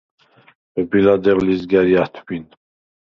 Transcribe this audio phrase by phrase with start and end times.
[0.75, 2.45] ვები ლადეღ ლიზგა̈რი ა̈თვბინ;